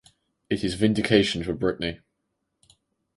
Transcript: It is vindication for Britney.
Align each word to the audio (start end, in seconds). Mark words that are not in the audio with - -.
It 0.49 0.63
is 0.63 0.73
vindication 0.73 1.43
for 1.43 1.53
Britney. 1.53 2.01